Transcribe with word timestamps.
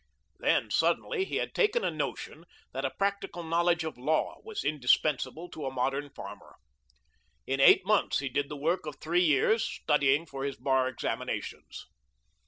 Then 0.39 0.71
suddenly 0.71 1.25
he 1.25 1.35
had 1.35 1.53
taken 1.53 1.83
a 1.85 1.91
notion 1.91 2.45
that 2.71 2.83
a 2.85 2.89
practical 2.97 3.43
knowledge 3.43 3.83
of 3.83 3.99
law 3.99 4.37
was 4.43 4.63
indispensable 4.63 5.47
to 5.49 5.67
a 5.67 5.71
modern 5.71 6.09
farmer. 6.09 6.55
In 7.45 7.59
eight 7.59 7.85
months 7.85 8.17
he 8.17 8.27
did 8.29 8.49
the 8.49 8.57
work 8.57 8.87
of 8.87 8.95
three 8.95 9.23
years, 9.23 9.63
studying 9.63 10.25
for 10.25 10.43
his 10.43 10.55
bar 10.55 10.87
examinations. 10.87 11.85